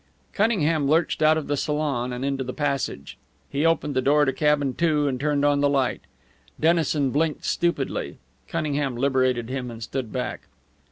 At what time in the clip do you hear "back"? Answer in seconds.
10.11-10.47